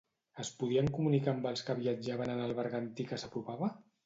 [0.43, 3.73] Es podien comunicar amb els que viatjaven en el bergantí que s'apropava?